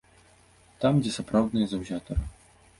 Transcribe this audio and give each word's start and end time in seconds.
Там, 0.85 0.97
дзе 1.05 1.11
сапраўдныя 1.19 1.67
заўзятары. 1.77 2.21